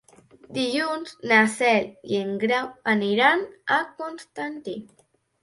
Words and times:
Dilluns 0.53 1.11
na 1.31 1.41
Cel 1.55 1.85
i 2.15 2.21
en 2.21 2.33
Grau 2.45 2.73
aniran 2.95 3.45
a 3.77 3.79
Constantí. 4.01 4.77